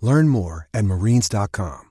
[0.00, 1.90] Learn more at marines.com.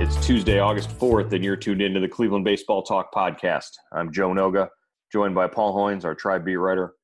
[0.00, 3.70] It's Tuesday, August 4th, and you're tuned into the Cleveland Baseball Talk podcast.
[3.92, 4.68] I'm Joe Noga,
[5.12, 6.94] joined by Paul Hoynes, our Tribe beat writer.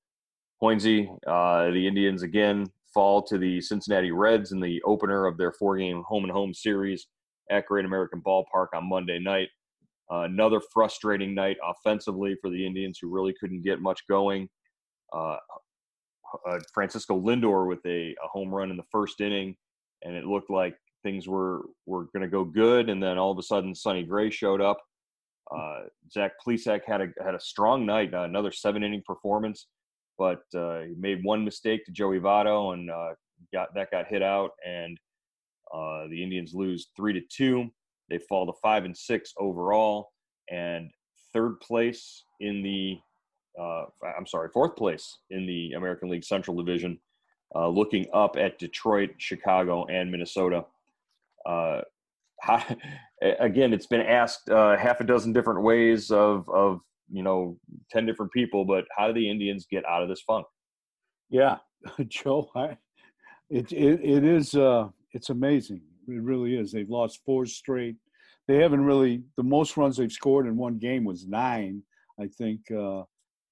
[0.61, 5.53] Hoynesy, uh, the Indians again fall to the Cincinnati Reds in the opener of their
[5.53, 7.07] four-game home-and-home series
[7.51, 9.49] at Great American Ballpark on Monday night.
[10.11, 14.49] Uh, another frustrating night offensively for the Indians, who really couldn't get much going.
[15.15, 15.37] Uh,
[16.47, 19.55] uh, Francisco Lindor with a, a home run in the first inning,
[20.03, 23.39] and it looked like things were were going to go good, and then all of
[23.39, 24.79] a sudden, Sonny Gray showed up.
[25.55, 29.67] Uh, Zach Plesac had a had a strong night, uh, another seven inning performance,
[30.19, 33.15] but uh, he made one mistake to Joey Votto, and uh,
[33.53, 34.99] got that got hit out, and
[35.73, 37.69] uh, the Indians lose three to two.
[38.11, 40.11] They fall to five and six overall,
[40.51, 40.91] and
[41.33, 42.99] third place in the
[43.61, 46.99] uh, I'm sorry, fourth place in the American League Central Division,
[47.55, 50.65] looking up at Detroit, Chicago, and Minnesota
[51.49, 51.81] uh,
[52.41, 52.63] how,
[53.41, 56.81] again, it's been asked uh, half a dozen different ways of, of,
[57.11, 57.59] you know,
[57.91, 60.47] 10 different people, but how do the Indians get out of this funk?
[61.31, 61.57] Yeah,
[62.09, 62.77] Joe, I,
[63.51, 65.83] it, it, it is, uh, it's amazing.
[66.09, 66.73] It really is.
[66.73, 67.97] They've lost four straight.
[68.47, 71.83] They haven't really, the most runs they've scored in one game was nine,
[72.19, 73.05] I think, uh,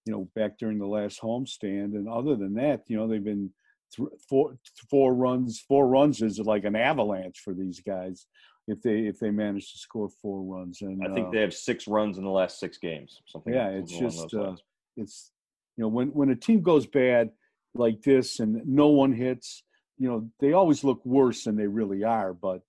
[0.06, 1.94] you know, back during the last homestand.
[1.94, 3.50] And other than that, you know, they've been
[3.94, 4.56] th- four
[4.88, 8.26] four runs four runs is like an avalanche for these guys
[8.66, 11.54] if they if they manage to score four runs and I think uh, they have
[11.54, 13.22] six runs in the last six games.
[13.26, 13.54] Something.
[13.54, 14.56] yeah it's just uh,
[14.96, 15.32] it's
[15.76, 17.30] you know when when a team goes bad
[17.74, 19.62] like this and no one hits
[19.98, 22.60] you know they always look worse than they really are but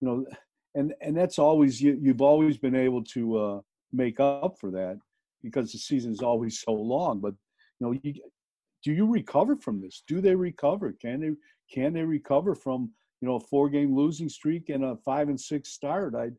[0.00, 0.26] you know
[0.74, 3.60] and and that's always you you've always been able to uh
[3.92, 4.98] make up for that
[5.42, 7.34] because the season is always so long but
[7.80, 8.14] you know you
[8.84, 11.30] do you recover from this do they recover can they
[11.72, 15.40] can they recover from you know a four game losing streak and a five and
[15.40, 16.14] six start.
[16.14, 16.30] I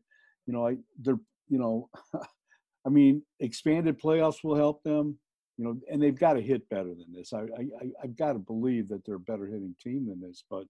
[0.46, 1.88] you know i they're you know
[2.86, 5.18] i mean expanded playoffs will help them
[5.58, 7.32] you know and they've got to hit better than this.
[7.32, 10.64] I i i've got to believe that they're a better hitting team than this but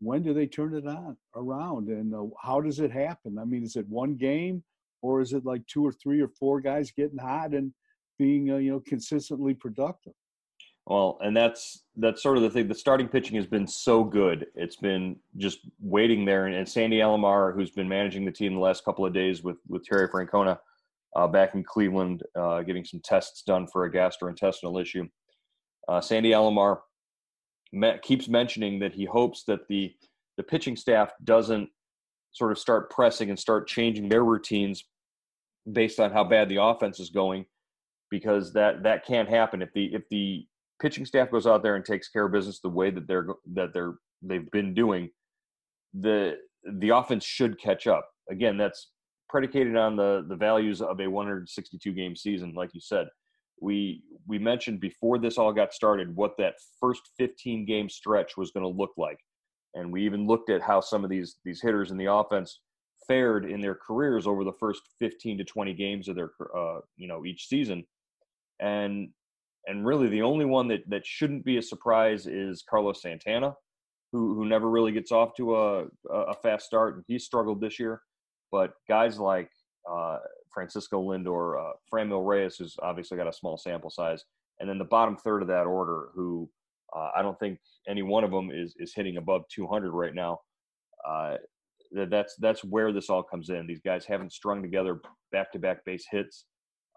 [0.00, 1.88] when do they turn it on around?
[1.88, 3.38] And uh, how does it happen?
[3.38, 4.62] I mean is it one game
[5.02, 7.72] or is it like two or three or four guys getting hot and
[8.18, 10.14] being uh, you know consistently productive
[10.88, 12.66] Well, and that's that's sort of the thing.
[12.66, 16.46] The starting pitching has been so good; it's been just waiting there.
[16.46, 19.58] And, and Sandy Alomar, who's been managing the team the last couple of days with
[19.68, 20.58] with Terry Francona
[21.14, 25.06] uh, back in Cleveland, uh, getting some tests done for a gastrointestinal issue.
[25.88, 26.78] Uh, Sandy Alomar
[27.70, 29.94] me- keeps mentioning that he hopes that the
[30.38, 31.68] the pitching staff doesn't
[32.32, 34.84] sort of start pressing and start changing their routines
[35.70, 37.44] based on how bad the offense is going,
[38.10, 40.46] because that that can't happen if the if the
[40.80, 43.72] pitching staff goes out there and takes care of business the way that they're that
[43.72, 45.10] they're they've been doing,
[45.94, 46.36] the
[46.78, 48.08] the offense should catch up.
[48.30, 48.90] Again, that's
[49.28, 53.08] predicated on the the values of a 162 game season, like you said.
[53.60, 58.50] We we mentioned before this all got started what that first 15 game stretch was
[58.50, 59.18] going to look like,
[59.74, 62.60] and we even looked at how some of these these hitters in the offense
[63.06, 67.08] fared in their careers over the first 15 to 20 games of their uh, you
[67.08, 67.84] know each season,
[68.60, 69.08] and
[69.68, 73.54] and really the only one that that shouldn't be a surprise is Carlos Santana,
[74.12, 77.78] who who never really gets off to a a fast start, and he struggled this
[77.78, 78.00] year.
[78.50, 79.50] But guys like
[79.88, 80.18] uh,
[80.52, 84.24] Francisco Lindor, uh, Franmil Reyes, who's obviously got a small sample size,
[84.58, 86.48] and then the bottom third of that order, who
[86.96, 90.40] uh, I don't think any one of them is is hitting above 200 right now.
[91.06, 91.36] Uh,
[91.92, 93.66] that's that's where this all comes in.
[93.66, 95.00] These guys haven't strung together
[95.30, 96.44] back-to-back base hits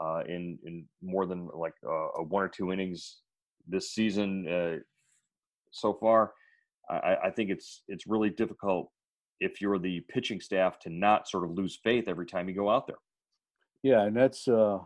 [0.01, 3.17] uh, in in more than like uh, one or two innings
[3.67, 4.77] this season uh,
[5.71, 6.33] so far.
[6.89, 8.91] I, I think it's it's really difficult
[9.39, 12.69] if you're the pitching staff to not sort of lose faith every time you go
[12.69, 12.97] out there.
[13.83, 14.79] Yeah, and that's uh,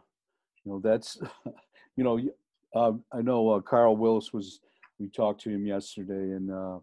[0.63, 1.17] you know that's
[1.95, 2.19] you know
[2.75, 4.59] uh, I know uh, Carl Willis was
[4.99, 6.79] we talked to him yesterday and uh,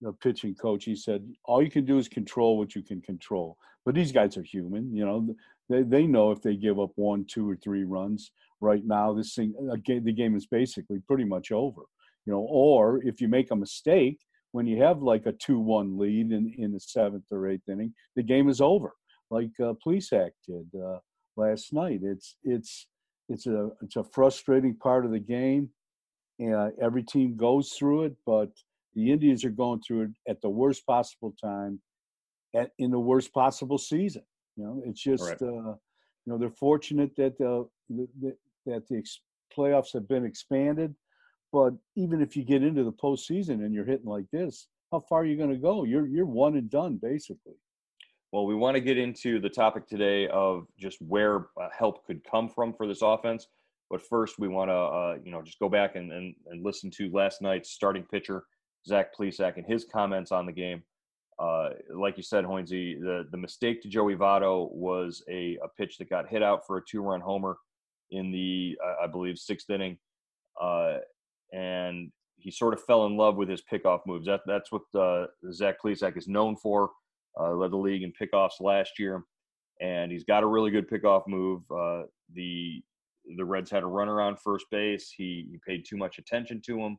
[0.00, 3.56] the pitching coach he said all you can do is control what you can control
[3.84, 5.34] but these guys are human you know
[5.68, 9.34] they, they know if they give up one two or three runs right now this
[9.34, 11.82] thing again the game is basically pretty much over
[12.26, 14.18] you know or if you make a mistake
[14.52, 18.22] when you have like a 2-1 lead in, in the seventh or eighth inning the
[18.22, 18.92] game is over
[19.30, 19.74] like uh,
[20.14, 20.98] act did uh,
[21.36, 22.86] last night it's it's
[23.28, 25.68] it's a it's a frustrating part of the game
[26.38, 28.50] and every team goes through it but
[28.98, 31.80] the Indians are going through it at the worst possible time,
[32.54, 34.22] at in the worst possible season.
[34.58, 35.40] You know, it's just right.
[35.42, 39.04] uh, you know they're fortunate that uh, the, that the
[39.56, 40.94] playoffs have been expanded,
[41.52, 45.20] but even if you get into the postseason and you're hitting like this, how far
[45.20, 45.84] are you going to go?
[45.84, 47.54] You're you're one and done basically.
[48.32, 52.22] Well, we want to get into the topic today of just where uh, help could
[52.24, 53.46] come from for this offense.
[53.90, 56.90] But first, we want to, uh, you know, just go back and, and, and listen
[56.90, 58.44] to last night's starting pitcher,
[58.86, 60.82] Zach Plesac and his comments on the game.
[61.38, 65.98] Uh, like you said, Hoynesy, the, the mistake to Joey Votto was a, a pitch
[65.98, 67.56] that got hit out for a two run homer
[68.10, 69.98] in the, I believe, sixth inning.
[70.60, 70.96] Uh,
[71.52, 74.26] and he sort of fell in love with his pickoff moves.
[74.26, 76.90] That, that's what uh, Zach Plesac is known for.
[77.38, 79.22] Uh, led the league in pickoffs last year,
[79.80, 81.62] and he's got a really good pickoff move.
[81.70, 82.02] Uh,
[82.34, 82.82] the
[83.36, 85.12] the Reds had a runner on first base.
[85.14, 86.96] He, he paid too much attention to him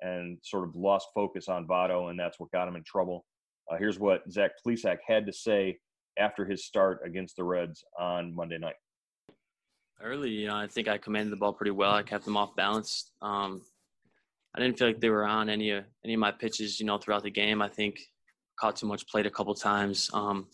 [0.00, 3.26] and sort of lost focus on Votto, and that's what got him in trouble.
[3.70, 5.78] Uh, here's what Zach Plesac had to say
[6.18, 8.76] after his start against the Reds on Monday night.
[10.02, 11.92] Early, you know, I think I commanded the ball pretty well.
[11.92, 13.12] I kept them off balance.
[13.22, 13.62] Um,
[14.54, 16.98] I didn't feel like they were on any of any of my pitches, you know,
[16.98, 17.62] throughout the game.
[17.62, 17.98] I think
[18.58, 20.10] caught too much plate a couple times.
[20.12, 20.46] Um,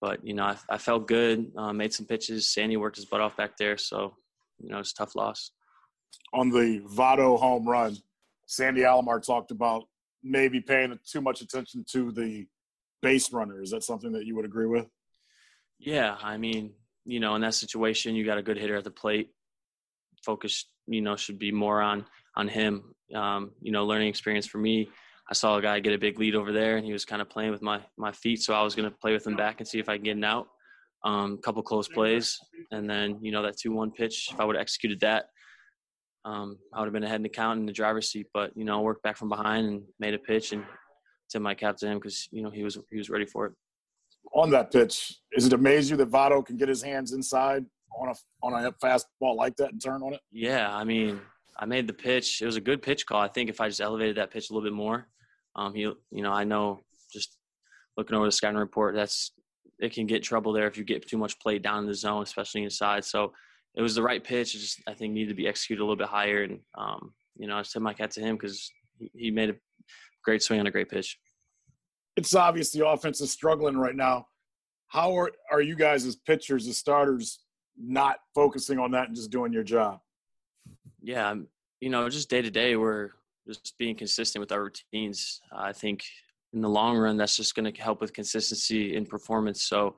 [0.00, 1.50] but you know, I, I felt good.
[1.56, 2.52] Uh, made some pitches.
[2.52, 4.14] Sandy worked his butt off back there, so
[4.58, 5.52] you know, it's a tough loss.
[6.32, 7.96] On the Votto home run,
[8.46, 9.84] Sandy Alomar talked about
[10.24, 12.46] maybe paying too much attention to the
[13.02, 13.62] base runner.
[13.62, 14.86] Is that something that you would agree with?
[15.78, 16.72] Yeah, I mean,
[17.04, 19.30] you know, in that situation, you got a good hitter at the plate.
[20.24, 22.94] Focus, you know, should be more on on him.
[23.14, 24.88] Um, you know, learning experience for me.
[25.30, 27.28] I saw a guy get a big lead over there, and he was kind of
[27.28, 29.68] playing with my my feet, so I was going to play with him back and
[29.68, 30.48] see if I can get an out.
[31.04, 32.38] A um, couple close plays,
[32.70, 34.28] and then you know that two one pitch.
[34.32, 35.26] If I would have executed that,
[36.24, 38.26] um, I would have been ahead in the count in the driver's seat.
[38.32, 40.64] But you know, worked back from behind and made a pitch and
[41.30, 43.52] tip my cap to him because you know he was he was ready for it.
[44.32, 47.64] On that pitch, is it amaze you that Votto can get his hands inside
[47.98, 50.20] on a on a fastball like that and turn on it?
[50.32, 51.20] Yeah, I mean,
[51.58, 52.40] I made the pitch.
[52.40, 53.20] It was a good pitch call.
[53.20, 55.08] I think if I just elevated that pitch a little bit more,
[55.56, 56.80] um, he, you know, I know
[57.12, 57.36] just
[57.96, 59.32] looking over the scouting report, that's
[59.78, 62.22] it can get trouble there if you get too much play down in the zone,
[62.22, 63.04] especially inside.
[63.04, 63.32] So
[63.76, 64.54] it was the right pitch.
[64.54, 67.46] It just I think needed to be executed a little bit higher, and um, you
[67.46, 69.56] know I said my cat to him because he, he made a
[70.24, 71.18] great swing on a great pitch.
[72.16, 74.26] It's obvious the offense is struggling right now.
[74.88, 77.40] How are are you guys as pitchers, as starters,
[77.76, 79.98] not focusing on that and just doing your job?
[81.02, 81.34] Yeah,
[81.80, 83.10] you know, just day to day, we're
[83.46, 85.40] just being consistent with our routines.
[85.52, 86.04] I think
[86.52, 89.64] in the long run, that's just going to help with consistency in performance.
[89.64, 89.96] So,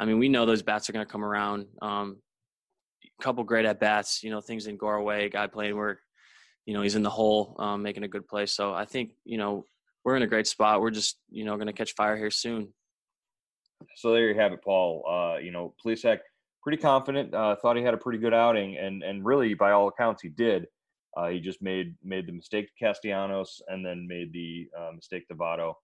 [0.00, 1.66] I mean, we know those bats are going to come around.
[1.80, 2.16] Um,
[3.22, 4.22] couple great at bats.
[4.22, 5.28] You know, things didn't go our way.
[5.28, 6.00] Guy playing where,
[6.66, 8.46] you know, he's in the hole, um, making a good play.
[8.46, 9.64] So I think you know
[10.04, 10.80] we're in a great spot.
[10.80, 12.68] We're just you know going to catch fire here soon.
[13.96, 15.04] So there you have it, Paul.
[15.08, 16.18] Uh, you know, Plesac
[16.62, 17.34] pretty confident.
[17.34, 20.28] Uh, thought he had a pretty good outing, and and really by all accounts he
[20.28, 20.66] did.
[21.16, 25.28] Uh, he just made made the mistake to Castellanos, and then made the uh, mistake
[25.28, 25.74] to Votto,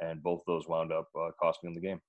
[0.00, 2.00] and both those wound up uh, costing him the game.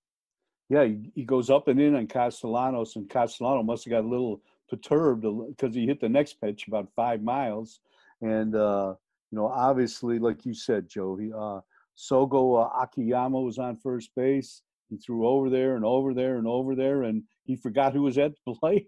[0.70, 4.08] Yeah, he, he goes up and in on Castellanos, and Castellanos must have got a
[4.08, 7.80] little perturbed because he hit the next pitch about five miles,
[8.22, 8.96] and uh,
[9.32, 11.60] you know, obviously, like you said, Joe, he uh,
[11.98, 14.62] Shogo uh, Akiyama was on first base.
[14.90, 18.18] He threw over there and over there and over there, and he forgot who was
[18.18, 18.88] at the plate.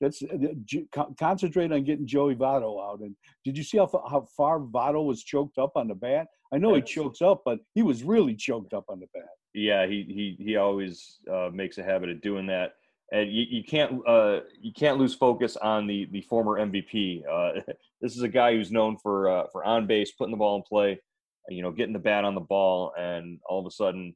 [0.00, 3.00] That's uh, concentrate on getting Joey Votto out.
[3.00, 6.26] And did you see how how far Votto was choked up on the bat?
[6.52, 9.28] I know he chokes up, but he was really choked up on the bat.
[9.54, 12.72] Yeah, he he he always uh, makes a habit of doing that
[13.12, 17.22] and you, you can't uh, you can't lose focus on the the former MVP.
[17.30, 17.60] Uh,
[18.00, 20.62] this is a guy who's known for uh, for on base, putting the ball in
[20.62, 21.00] play,
[21.48, 24.14] you know, getting the bat on the ball, and all of a sudden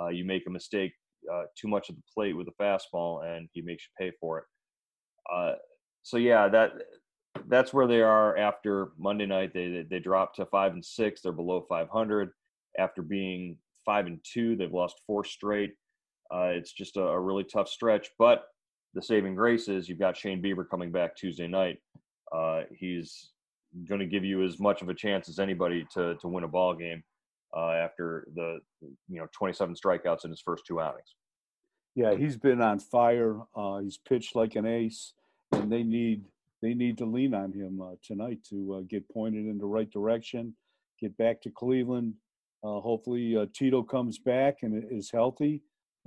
[0.00, 0.92] Uh, you make a mistake
[1.32, 4.38] uh, too much at the plate with a fastball, and he makes you pay for
[4.40, 4.44] it.
[5.32, 5.54] Uh,
[6.02, 6.72] so yeah, that
[7.48, 9.52] that's where they are after Monday night.
[9.54, 11.22] They they, they dropped to five and six.
[11.22, 12.30] They're below 500
[12.78, 14.56] after being five and two.
[14.56, 15.74] They've lost four straight.
[16.32, 18.10] Uh, it's just a, a, really tough stretch.
[18.18, 18.44] But
[18.94, 21.78] the saving grace is you've got Shane Bieber coming back Tuesday night.
[22.32, 23.30] Uh, he's
[23.88, 26.48] going to give you as much of a chance as anybody to to win a
[26.48, 27.02] ball game
[27.56, 28.58] uh, after the
[29.08, 31.14] you know 27 strikeouts in his first two outings.
[31.94, 33.40] Yeah, he's been on fire.
[33.54, 35.12] Uh, he's pitched like an ace,
[35.52, 36.24] and they need
[36.62, 39.90] they need to lean on him uh, tonight to uh, get pointed in the right
[39.90, 40.54] direction,
[41.00, 42.14] get back to Cleveland.
[42.62, 45.62] Hopefully, Tito comes back and is healthy,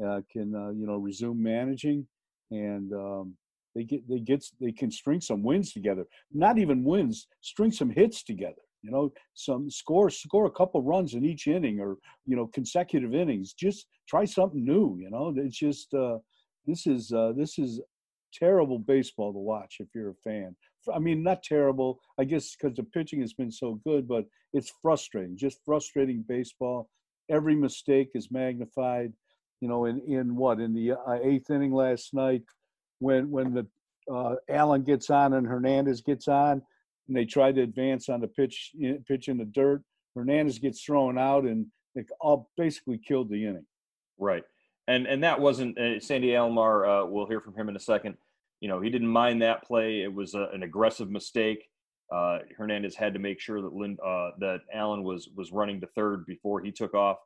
[0.06, 2.08] uh, can uh, you know resume managing,
[2.52, 3.36] and um,
[3.76, 6.06] they get they get they can string some wins together.
[6.32, 8.62] Not even wins, string some hits together.
[8.82, 13.14] You know, some score score a couple runs in each inning, or you know, consecutive
[13.14, 13.54] innings.
[13.54, 14.98] Just try something new.
[15.00, 15.94] You know, it's just
[16.66, 17.82] this is this is
[18.34, 20.56] terrible baseball to watch if you're a fan.
[20.94, 24.74] I mean, not terrible, I guess, because the pitching has been so good, but it's
[24.82, 26.90] frustrating, just frustrating baseball.
[27.30, 29.14] Every mistake is magnified.
[29.62, 32.44] You know, in in what in the uh, eighth inning last night,
[33.00, 33.68] when when the
[34.12, 36.62] uh, Allen gets on and Hernandez gets on,
[37.08, 38.72] and they try to advance on the pitch
[39.08, 39.84] pitch in the dirt.
[40.16, 43.66] Hernandez gets thrown out, and it all basically killed the inning.
[44.18, 44.44] Right
[44.90, 47.04] and and that wasn't uh, Sandy Alomar.
[47.04, 48.18] Uh, we'll hear from him in a second.
[48.60, 50.02] You know, he didn't mind that play.
[50.02, 51.70] It was a, an aggressive mistake.
[52.12, 55.88] Uh, Hernandez had to make sure that Lind, uh, that Allen was was running to
[55.88, 57.20] third before he took off.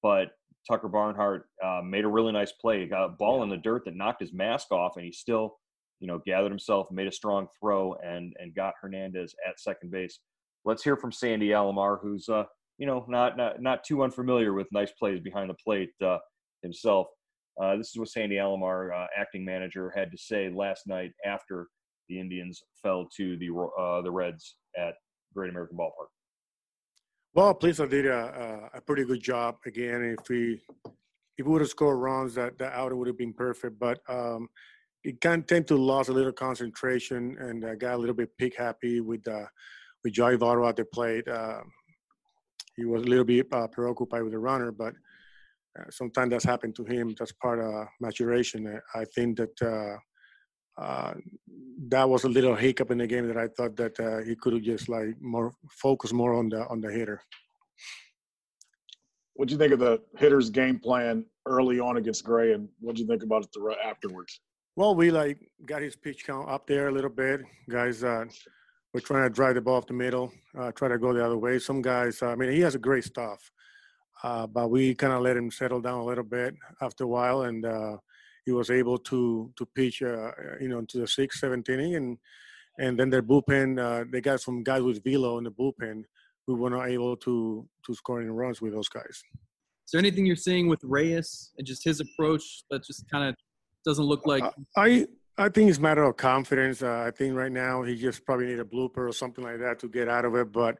[0.00, 0.36] But
[0.68, 2.80] Tucker Barnhart uh, made a really nice play.
[2.80, 3.44] He got a ball yeah.
[3.44, 5.58] in the dirt that knocked his mask off, and he still,
[6.00, 10.20] you know, gathered himself, made a strong throw, and and got Hernandez at second base.
[10.64, 12.44] Let's hear from Sandy Alomar, who's uh,
[12.78, 15.90] you know not not not too unfamiliar with nice plays behind the plate.
[16.04, 16.18] Uh,
[16.62, 17.08] himself.
[17.60, 21.68] Uh, this is what Sandy Alomar, uh, acting manager, had to say last night after
[22.08, 24.94] the Indians fell to the uh, the Reds at
[25.34, 26.08] Great American Ballpark.
[27.34, 30.16] Well, Plesac did a, a, pretty good job again.
[30.18, 30.60] If we
[31.38, 33.78] if we would have scored runs, that that outing would have been perfect.
[33.78, 34.48] But um,
[35.02, 38.58] it of tend to lose a little concentration and uh, got a little bit pick
[38.58, 39.46] happy with uh,
[40.04, 41.26] with Joey Votto at the plate.
[41.26, 41.60] Uh,
[42.76, 44.92] he was a little bit uh, preoccupied with the runner, but
[45.78, 47.14] uh, sometimes that's happened to him.
[47.18, 48.66] That's part of maturation.
[48.66, 50.02] Uh, I think that
[50.78, 51.14] uh, uh,
[51.88, 54.52] that was a little hiccup in the game that I thought that uh, he could
[54.54, 57.22] have just like more focus more on the on the hitter.
[59.34, 62.96] What do you think of the hitter's game plan early on against Gray, and what
[62.96, 64.40] do you think about it afterwards?
[64.76, 67.42] Well, we like got his pitch count up there a little bit.
[67.68, 68.24] Guys, uh,
[68.92, 71.38] we're trying to drive the ball off the middle, uh, try to go the other
[71.38, 71.58] way.
[71.58, 73.50] Some guys, I mean, he has a great stuff.
[74.22, 77.42] Uh, but we kind of let him settle down a little bit after a while,
[77.42, 77.96] and uh,
[78.44, 82.18] he was able to to pitch, uh, you know, to the sixth, seventh inning, and
[82.78, 86.04] and then their bullpen, uh, they got some guys with velo in the bullpen
[86.46, 89.22] who were not able to to score any runs with those guys.
[89.84, 93.36] Is there anything you're seeing with Reyes and just his approach that just kind of
[93.84, 94.44] doesn't look like?
[94.76, 95.06] I
[95.38, 96.82] I think it's a matter of confidence.
[96.82, 99.78] Uh, I think right now he just probably need a blooper or something like that
[99.80, 100.78] to get out of it, but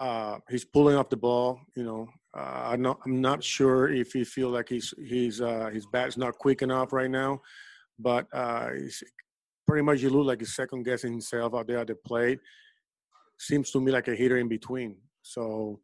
[0.00, 1.60] uh, he's pulling up the ball.
[1.76, 2.98] You know, uh, I'm not.
[3.04, 6.92] I'm not sure if he feel like he's he's uh, his bat's not quick enough
[6.92, 7.40] right now,
[7.98, 8.70] but uh,
[9.66, 12.40] pretty much he look like he's second guessing himself out there at the plate.
[13.38, 14.96] Seems to me like a hitter in between.
[15.22, 15.80] So,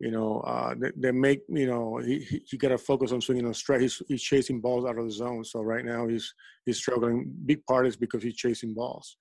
[0.00, 3.20] you know, uh, they, they, make you know he he, he got to focus on
[3.20, 3.82] swinging on strike.
[3.82, 5.44] He's, he's chasing balls out of the zone.
[5.44, 6.34] So right now he's
[6.66, 7.32] he's struggling.
[7.46, 9.18] Big part is because he's chasing balls.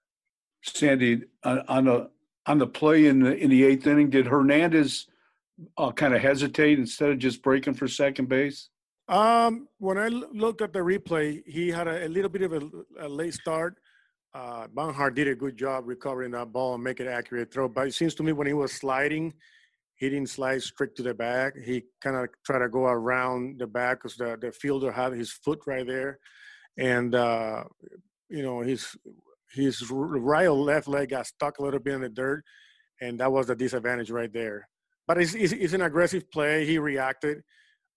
[0.64, 2.10] Sandy, on, on the
[2.48, 5.06] on the play in the in the eighth inning, did Hernandez?
[5.78, 8.70] Uh, kind of hesitate instead of just breaking for second base?
[9.08, 12.62] Um, when I looked at the replay, he had a, a little bit of a,
[13.00, 13.78] a late start.
[14.34, 17.68] Uh, Barnhart did a good job recovering that ball and make it accurate throw.
[17.68, 19.34] But it seems to me when he was sliding,
[19.96, 21.54] he didn't slide straight to the back.
[21.58, 25.32] He kind of tried to go around the back because the, the fielder had his
[25.32, 26.20] foot right there.
[26.78, 27.66] And, uh,
[28.30, 28.96] you know, his,
[29.52, 32.46] his right or left leg got stuck a little bit in the dirt.
[33.02, 34.70] And that was the disadvantage right there
[35.12, 36.66] but it's, it's, it's an aggressive play.
[36.66, 37.44] He reacted.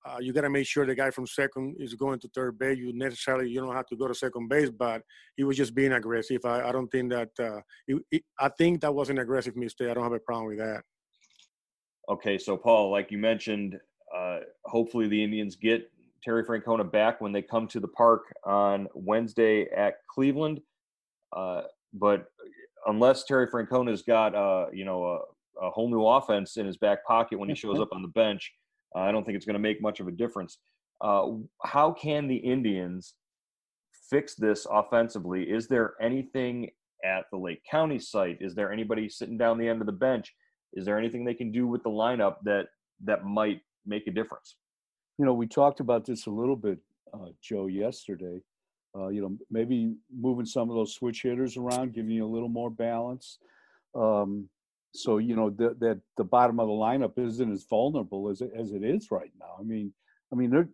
[0.04, 2.76] Uh, you got to make sure the guy from second is going to third base.
[2.76, 5.00] You necessarily you don't have to go to second base, but
[5.37, 6.44] he was just being aggressive.
[6.44, 7.30] I, I don't think that.
[7.38, 9.90] Uh, it, it, I think that was an aggressive mistake.
[9.90, 10.83] I don't have a problem with that.
[12.09, 13.78] Okay, so Paul, like you mentioned,
[14.12, 15.88] uh, hopefully the Indians get
[16.25, 20.61] Terry Francona back when they come to the park on Wednesday at Cleveland.
[21.33, 22.26] Uh, but
[22.87, 25.23] unless Terry Francona's got, uh, you know,
[25.61, 28.52] a whole new offense in his back pocket when he shows up on the bench.
[28.94, 30.58] Uh, I don't think it's going to make much of a difference.
[31.00, 31.32] Uh,
[31.64, 33.14] how can the Indians
[34.11, 35.44] fix this offensively?
[35.44, 36.70] Is there anything
[37.04, 38.38] at the Lake County site?
[38.40, 40.34] Is there anybody sitting down the end of the bench?
[40.73, 42.66] Is there anything they can do with the lineup that
[43.04, 44.56] that might make a difference?
[45.18, 46.78] You know, we talked about this a little bit,
[47.12, 48.40] uh, Joe, yesterday.
[48.96, 52.49] Uh, you know, maybe moving some of those switch hitters around, giving you a little
[52.49, 53.38] more balance.
[53.94, 54.49] Um,
[54.94, 58.50] so you know that that the bottom of the lineup isn't as vulnerable as it,
[58.56, 59.56] as it is right now.
[59.58, 59.92] I mean,
[60.32, 60.68] I mean,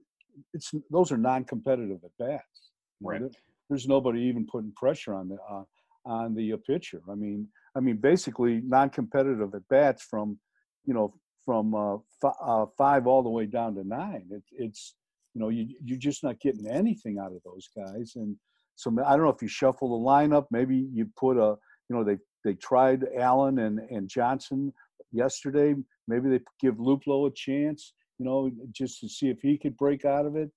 [0.52, 2.70] it's those are non-competitive at bats.
[3.02, 3.22] Right.
[3.70, 5.62] there's nobody even putting pressure on the uh,
[6.04, 7.00] on the uh, pitcher.
[7.10, 10.38] I mean, I mean, basically non-competitive at bats from
[10.84, 11.14] you know
[11.46, 14.26] from uh, f- uh, five all the way down to nine.
[14.30, 14.96] It, it's
[15.34, 18.12] you know you you're just not getting anything out of those guys.
[18.16, 18.36] And
[18.74, 20.46] so I don't know if you shuffle the lineup.
[20.50, 21.56] Maybe you put a
[21.88, 24.72] you know they they tried Allen and and Johnson
[25.12, 25.74] yesterday.
[26.08, 27.92] Maybe they give Luplow a chance.
[28.18, 30.50] You know, just to see if he could break out of it.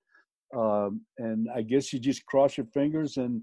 [0.56, 3.42] Um, and I guess you just cross your fingers and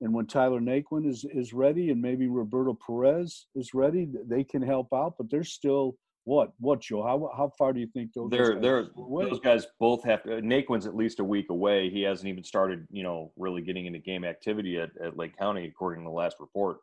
[0.00, 4.62] and when Tyler Naquin is is ready and maybe Roberto Perez is ready, they can
[4.62, 5.14] help out.
[5.18, 7.02] But they're still what what Joe?
[7.02, 8.30] How how far do you think those?
[8.30, 10.42] They're guys they're those guys both have to.
[10.42, 11.90] Naquin's at least a week away.
[11.90, 15.66] He hasn't even started, you know, really getting into game activity at, at Lake County,
[15.66, 16.78] according to the last report.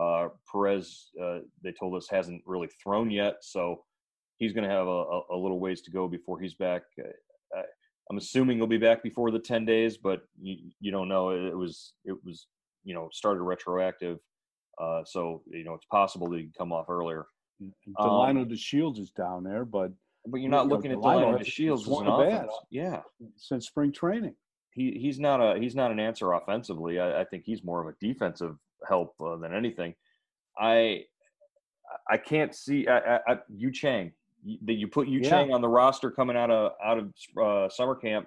[0.00, 3.84] Uh, Perez, uh, they told us, hasn't really thrown yet, so
[4.38, 6.82] he's going to have a, a, little ways to go before he's back.
[6.98, 7.62] Uh,
[8.10, 11.30] I'm assuming he'll be back before the 10 days, but you, you don't know.
[11.30, 12.46] It was it was
[12.82, 14.18] you know started retroactive,
[14.82, 17.26] uh, so you know it's possible that he can come off earlier.
[18.00, 19.92] Delino Um, DeShields is down there, but
[20.26, 22.24] But you're not you know, looking at Delino Delano has Shields as an swung a
[22.24, 22.44] bat.
[22.46, 22.52] offense.
[22.70, 23.02] Yeah,
[23.36, 24.34] since spring training.
[24.72, 26.98] he he's not a he's not an answer offensively.
[26.98, 28.56] I, I think he's more of a defensive
[28.88, 29.94] help uh, than anything.
[30.58, 31.04] I
[32.08, 34.12] I can't see I, I, I, Yu Chang
[34.64, 35.30] that you put Yu Yeah.
[35.30, 38.26] Chang on the roster coming out of out of uh, summer camp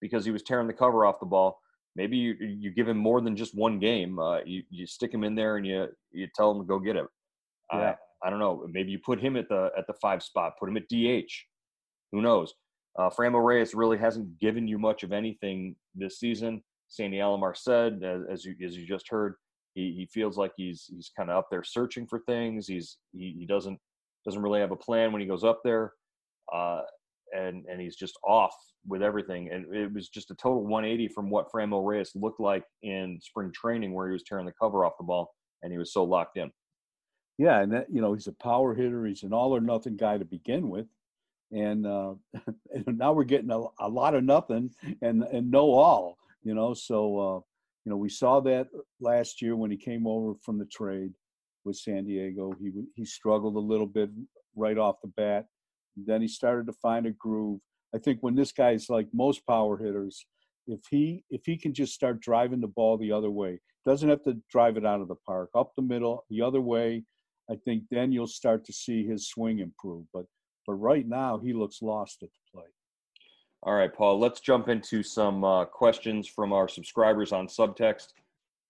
[0.00, 1.60] because he was tearing the cover off the ball.
[1.94, 4.18] Maybe you you give him more than just one game.
[4.18, 6.96] Uh, you you stick him in there and you you tell him to go get
[6.96, 7.06] it.
[7.72, 7.94] Yeah.
[8.22, 8.66] I, I don't know.
[8.70, 10.54] Maybe you put him at the at the five spot.
[10.58, 11.32] Put him at DH.
[12.12, 12.54] Who knows?
[12.98, 16.62] Uh, Franmil Reyes really hasn't given you much of anything this season.
[16.88, 19.36] Sandy Alomar said, as, as you as you just heard,
[19.74, 22.66] he, he feels like he's he's kind of up there searching for things.
[22.66, 23.78] He's he, he doesn't
[24.24, 25.92] doesn't really have a plan when he goes up there,
[26.52, 26.82] uh,
[27.34, 28.54] and and he's just off
[28.86, 29.50] with everything.
[29.50, 33.52] And it was just a total 180 from what Franmil Reyes looked like in spring
[33.52, 35.32] training, where he was tearing the cover off the ball
[35.62, 36.50] and he was so locked in.
[37.38, 39.06] Yeah, and that, you know he's a power hitter.
[39.06, 40.86] He's an all or nothing guy to begin with,
[41.50, 42.14] and, uh,
[42.86, 46.18] now we're getting a, a lot of nothing and and no all.
[46.42, 47.40] You know, so uh,
[47.84, 48.68] you know we saw that
[49.00, 51.12] last year when he came over from the trade
[51.64, 52.52] with San Diego.
[52.60, 54.10] He he struggled a little bit
[54.56, 55.46] right off the bat.
[55.96, 57.60] Then he started to find a groove.
[57.94, 60.24] I think when this guy's like most power hitters,
[60.66, 64.22] if he if he can just start driving the ball the other way, doesn't have
[64.24, 67.04] to drive it out of the park, up the middle, the other way.
[67.50, 70.06] I think then you'll start to see his swing improve.
[70.12, 70.26] But
[70.66, 72.72] but right now he looks lost at the plate.
[73.64, 78.08] All right, Paul, let's jump into some uh, questions from our subscribers on Subtext.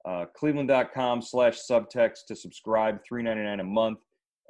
[0.04, 4.00] Uh, Cleveland.com slash subtext to subscribe, three ninety nine a month,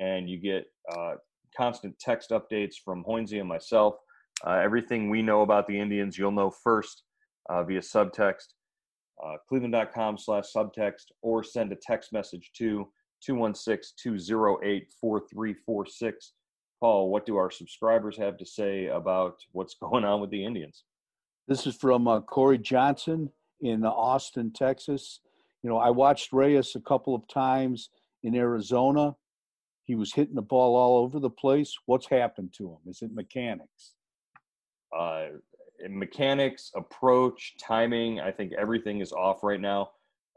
[0.00, 1.14] and you get uh,
[1.56, 3.96] constant text updates from Hoynesy and myself.
[4.44, 7.02] Uh, everything we know about the Indians, you'll know first
[7.48, 8.54] uh, via subtext.
[9.24, 12.88] Uh, Cleveland.com slash subtext, or send a text message to
[13.24, 16.32] 216 208 4346.
[16.82, 20.82] Paul, what do our subscribers have to say about what's going on with the Indians?
[21.46, 25.20] This is from uh, Corey Johnson in Austin, Texas.
[25.62, 27.90] You know, I watched Reyes a couple of times
[28.24, 29.14] in Arizona.
[29.84, 31.72] He was hitting the ball all over the place.
[31.86, 32.78] What's happened to him?
[32.88, 33.92] Is it mechanics?
[34.96, 35.26] Uh,
[35.88, 38.20] mechanics, approach, timing.
[38.20, 39.90] I think everything is off right now.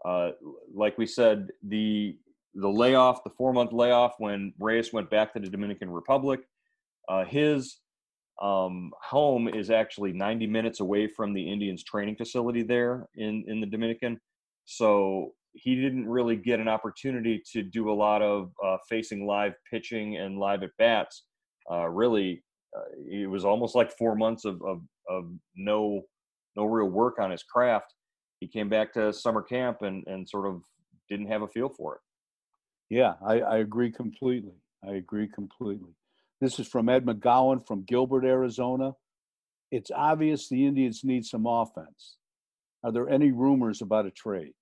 [0.03, 0.31] Uh,
[0.71, 2.17] like we said, the
[2.55, 6.41] the layoff, the four month layoff when Reyes went back to the Dominican Republic,
[7.09, 7.81] uh, his
[8.41, 13.59] um, home is actually 90 minutes away from the Indians training facility there in in
[13.59, 14.19] the Dominican.
[14.65, 19.53] So he didn't really get an opportunity to do a lot of uh, facing live
[19.69, 21.25] pitching and live at bats.
[21.71, 22.43] Uh, really,
[22.75, 26.01] uh, it was almost like four months of, of of no
[26.55, 27.93] no real work on his craft.
[28.39, 30.61] He came back to summer camp and and sort of
[31.09, 32.01] didn't have a feel for it.
[32.89, 34.55] Yeah, I, I agree completely.
[34.87, 35.95] I agree completely.
[36.41, 38.93] This is from Ed McGowan from Gilbert, Arizona.
[39.71, 42.17] It's obvious the Indians need some offense.
[42.83, 44.53] Are there any rumors about a trade?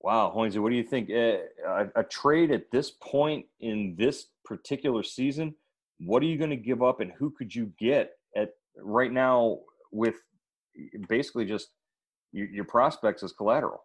[0.00, 1.10] Wow, Hoynesy, what do you think?
[1.10, 5.54] Uh, a, a trade at this point in this particular season,
[6.00, 9.58] what are you going to give up, and who could you get at right now?
[9.92, 10.16] with
[11.08, 11.68] basically just
[12.32, 13.84] your, your prospects as collateral.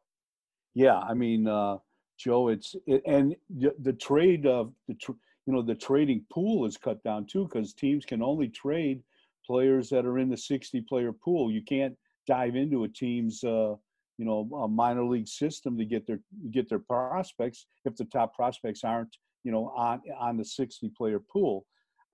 [0.73, 1.77] Yeah, I mean, uh,
[2.17, 5.11] Joe, it's it, and the, trade of the tr-
[5.45, 9.01] you know the trading pool is cut down too because teams can only trade
[9.45, 11.51] players that are in the 60 player pool.
[11.51, 11.95] You can't
[12.27, 13.75] dive into a team's uh,
[14.17, 16.19] you know a minor league system to get their
[16.51, 21.19] get their prospects if the top prospects aren't you know on on the 60 player
[21.19, 21.65] pool.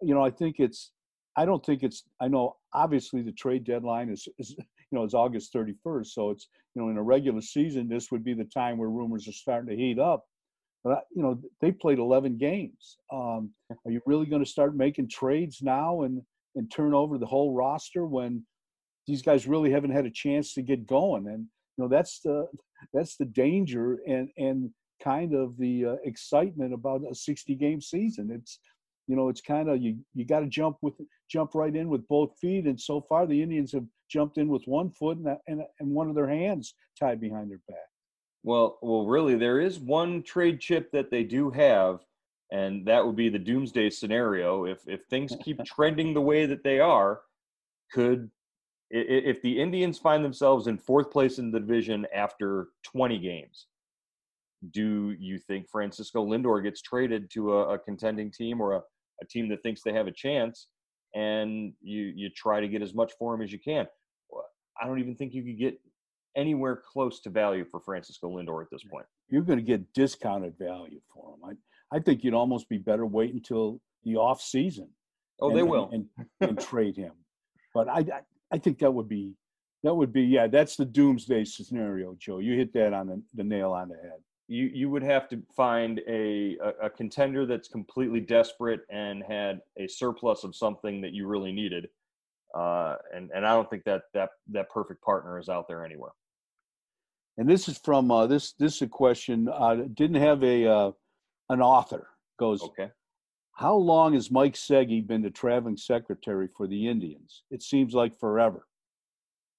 [0.02, 0.92] You know, I think it's
[1.36, 4.56] I don't think it's I know obviously the trade deadline is, is
[4.93, 8.23] you know it's August 31st, so it's you know in a regular season this would
[8.23, 10.23] be the time where rumors are starting to heat up.
[10.84, 12.99] But you know they played 11 games.
[13.12, 16.21] Um, are you really going to start making trades now and
[16.56, 18.45] and turn over the whole roster when
[19.08, 21.25] these guys really haven't had a chance to get going?
[21.25, 22.45] And you know that's the
[22.93, 24.69] that's the danger and and
[25.03, 28.29] kind of the uh, excitement about a 60 game season.
[28.32, 28.60] It's
[29.08, 30.93] you know it's kind of you you got to jump with
[31.29, 34.63] jump right in with both feet and so far the indians have jumped in with
[34.65, 37.89] one foot and, and, and one of their hands tied behind their back
[38.43, 41.99] well well really there is one trade chip that they do have
[42.52, 46.63] and that would be the doomsday scenario if if things keep trending the way that
[46.63, 47.21] they are
[47.91, 48.30] could
[48.91, 53.65] if the indians find themselves in fourth place in the division after 20 games
[54.71, 58.82] do you think francisco lindor gets traded to a, a contending team or a,
[59.21, 60.67] a team that thinks they have a chance
[61.13, 63.88] and you you try to get as much for him as you can.
[64.84, 65.80] I don't even think you could get
[66.36, 69.06] anywhere close to value for Francisco Lindor at this point.
[69.30, 71.39] You're going to get discounted value for him.
[71.46, 74.89] I I think you'd almost be better wait until the off season.
[75.39, 77.13] Oh, and, they will and, and, and trade him.
[77.74, 79.36] But I, I I think that would be
[79.84, 82.39] that would be yeah that's the doomsday scenario, Joe.
[82.39, 85.41] You hit that on the, the nail on the head you you would have to
[85.56, 91.13] find a, a, a contender that's completely desperate and had a surplus of something that
[91.13, 91.88] you really needed.
[92.54, 96.12] Uh, and and I don't think that that that perfect partner is out there anywhere.
[97.38, 99.50] And this is from uh, this this is a question.
[99.52, 100.92] Uh, didn't have a uh,
[101.50, 102.08] an author.
[102.38, 102.89] Goes okay.
[103.54, 107.44] How long has Mike Seghi been the traveling secretary for the Indians?
[107.52, 108.68] It seems like forever.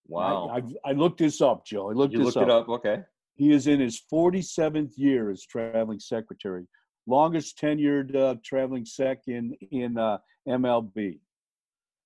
[0.09, 0.49] Wow.
[0.49, 1.91] I, I, I looked this up, Joe.
[1.91, 2.43] I looked you this looked up.
[2.43, 2.69] it up.
[2.69, 3.03] Okay.
[3.37, 6.67] He is in his 47th year as traveling secretary,
[7.07, 11.19] longest tenured uh, traveling sec in in uh, MLB.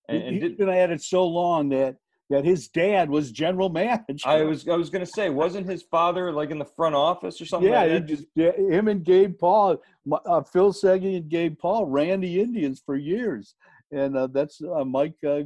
[0.08, 1.96] And, and he's been at it so long that
[2.30, 4.26] that his dad was general manager.
[4.26, 7.40] I was I was going to say, wasn't his father like in the front office
[7.40, 7.70] or something?
[7.70, 9.82] Yeah, like just, him and Gabe Paul,
[10.26, 13.54] uh, Phil Seghi and Gabe Paul ran the Indians for years,
[13.92, 15.40] and uh, that's uh, Mike uh,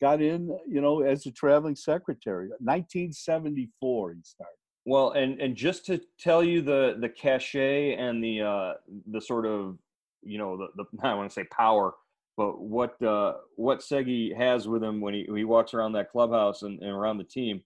[0.00, 2.48] got in, you know, as a traveling secretary.
[2.60, 4.52] 1974, he started.
[4.86, 8.72] Well, and and just to tell you the the cachet and the uh,
[9.10, 9.76] the sort of
[10.22, 11.94] you know the, the I want to say power,
[12.38, 16.62] but what uh, what Seghi has with him when he he walks around that clubhouse
[16.62, 17.62] and, and around the team.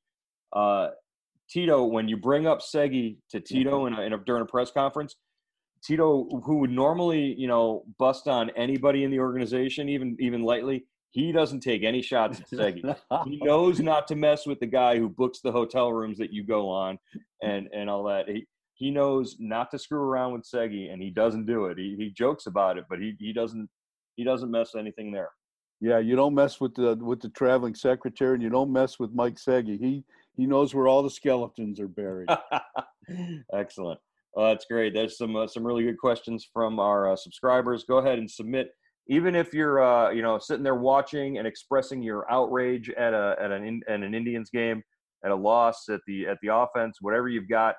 [0.53, 0.89] Uh,
[1.49, 4.71] Tito, when you bring up Seghi to Tito in a, in a, during a press
[4.71, 5.17] conference,
[5.85, 10.87] Tito, who would normally you know bust on anybody in the organization, even even lightly,
[11.11, 12.97] he doesn't take any shots at Seghi.
[13.27, 16.45] he knows not to mess with the guy who books the hotel rooms that you
[16.45, 16.99] go on
[17.43, 18.27] and and all that.
[18.27, 21.77] He he knows not to screw around with Seghi, and he doesn't do it.
[21.77, 23.69] He he jokes about it, but he he doesn't
[24.17, 25.31] he doesn't mess anything there.
[25.81, 29.13] Yeah, you don't mess with the with the traveling secretary, and you don't mess with
[29.13, 29.79] Mike Seghi.
[29.79, 30.05] He
[30.37, 32.29] he knows where all the skeletons are buried.
[33.55, 33.99] Excellent.
[34.35, 34.95] Well, that's great.
[34.95, 37.85] There's some uh, some really good questions from our uh, subscribers.
[37.85, 38.71] Go ahead and submit
[39.09, 43.37] even if you're uh, you know sitting there watching and expressing your outrage at a
[43.41, 44.83] at an at an Indians game,
[45.25, 47.75] at a loss, at the at the offense, whatever you've got,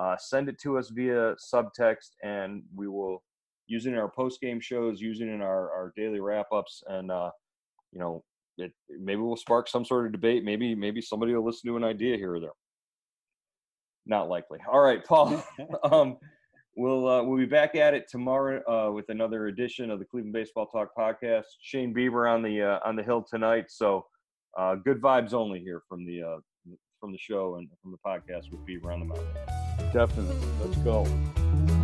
[0.00, 3.22] uh, send it to us via subtext, and we will
[3.68, 7.30] it in our post game shows, using in our our daily wrap ups, and uh,
[7.92, 8.24] you know
[8.56, 10.44] it maybe we'll spark some sort of debate.
[10.44, 12.50] Maybe maybe somebody will listen to an idea here or there.
[14.06, 14.58] Not likely.
[14.70, 15.42] All right, Paul.
[15.84, 16.16] um,
[16.78, 20.32] We'll uh, we'll be back at it tomorrow uh, with another edition of the Cleveland
[20.32, 21.42] Baseball Talk podcast.
[21.60, 24.06] Shane Bieber on the uh, on the hill tonight, so
[24.56, 26.36] uh, good vibes only here from the uh,
[27.00, 29.26] from the show and from the podcast with Bieber on the mountain.
[29.92, 31.77] Definitely, let's go.